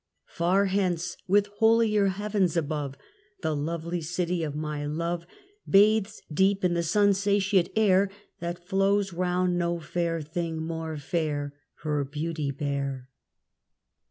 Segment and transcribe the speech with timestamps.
[0.25, 2.95] Far hence, with holier heavens above,
[3.43, 5.27] The lovely city of my love
[5.69, 8.09] Bathes deep in the sun satiate air
[8.39, 11.53] That flows round no fair thing more fair
[11.83, 13.09] Her beauty bare.